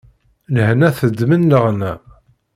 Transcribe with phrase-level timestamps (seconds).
[0.53, 1.93] Lehna teḍmen leɣna.